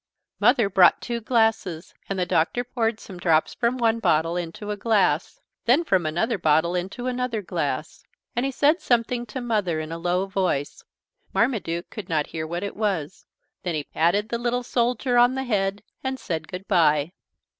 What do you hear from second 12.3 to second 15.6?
hear what it was then he patted the little soldier on the